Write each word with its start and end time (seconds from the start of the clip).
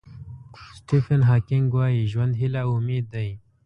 سټیفن 0.77 1.21
هاکینګ 1.29 1.67
وایي 1.77 2.09
ژوند 2.11 2.33
هیله 2.41 2.59
او 2.65 2.71
امید 2.79 3.05
دی. 3.13 3.29